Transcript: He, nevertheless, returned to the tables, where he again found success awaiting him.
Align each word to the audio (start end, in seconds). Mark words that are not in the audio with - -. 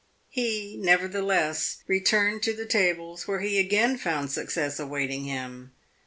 He, 0.29 0.77
nevertheless, 0.79 1.83
returned 1.85 2.41
to 2.41 2.53
the 2.53 2.65
tables, 2.65 3.27
where 3.27 3.39
he 3.41 3.59
again 3.59 3.99
found 3.99 4.31
success 4.31 4.79
awaiting 4.79 5.25
him. 5.25 5.73